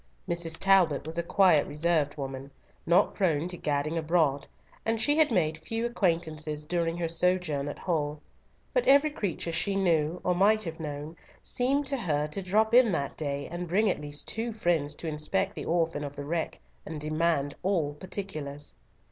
[0.27, 0.57] Mrs.
[0.57, 2.49] Talbot was a quiet, reserved woman,
[2.87, 4.47] not prone to gadding abroad,
[4.83, 8.19] and she had made few acquaintances during her sojourn at Hull;
[8.73, 12.91] but every creature she knew, or might have known, seemed to her to drop in
[12.93, 16.59] that day, and bring at least two friends to inspect the orphan of the wreck,
[16.83, 18.73] and demand all particulars.